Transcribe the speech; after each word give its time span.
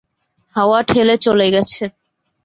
হাওয়া 0.55 0.79
ঠেলে 0.83 1.15
চলে 1.17 1.47
গেছে। 1.51 1.83